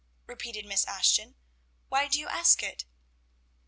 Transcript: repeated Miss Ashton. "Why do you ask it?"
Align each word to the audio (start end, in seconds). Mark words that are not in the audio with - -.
repeated 0.25 0.65
Miss 0.65 0.83
Ashton. 0.87 1.35
"Why 1.89 2.07
do 2.07 2.17
you 2.19 2.27
ask 2.27 2.63
it?" 2.63 2.85